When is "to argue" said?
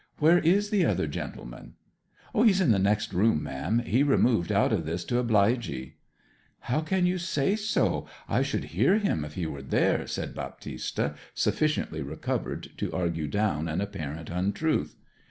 12.77-13.27